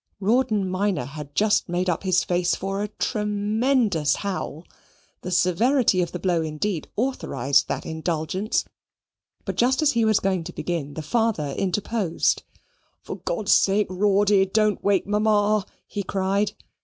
Rawdon 0.19 0.67
minor 0.67 1.05
had 1.05 1.39
made 1.67 1.87
up 1.87 2.01
his 2.01 2.23
face 2.23 2.55
for 2.55 2.81
a 2.81 2.87
tremendous 2.87 4.15
howl 4.15 4.65
the 5.21 5.29
severity 5.29 6.01
of 6.01 6.11
the 6.11 6.17
blow 6.17 6.41
indeed 6.41 6.89
authorized 6.95 7.67
that 7.67 7.85
indulgence; 7.85 8.65
but 9.45 9.57
just 9.57 9.83
as 9.83 9.91
he 9.91 10.03
was 10.03 10.19
going 10.19 10.43
to 10.45 10.53
begin, 10.53 10.95
the 10.95 11.03
father 11.03 11.49
interposed. 11.49 12.41
"For 13.03 13.17
God's 13.17 13.53
sake, 13.53 13.85
Rawdy, 13.91 14.47
don't 14.51 14.83
wake 14.83 15.05
Mamma," 15.05 15.67
he 15.85 16.01
cried. 16.01 16.53